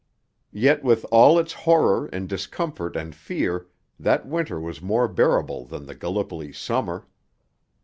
Yet 0.55 0.83
with 0.83 1.05
all 1.11 1.37
its 1.37 1.53
horror 1.53 2.07
and 2.07 2.27
discomfort 2.27 2.95
and 2.95 3.13
fear 3.13 3.67
that 3.99 4.27
winter 4.27 4.59
was 4.59 4.81
more 4.81 5.07
bearable 5.07 5.63
than 5.65 5.85
the 5.85 5.93
Gallipoli 5.93 6.51
summer. 6.53 7.05